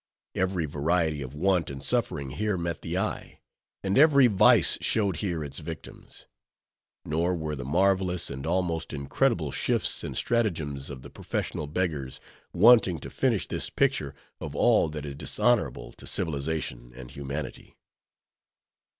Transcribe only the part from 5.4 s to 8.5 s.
its victims. Nor were the marvelous and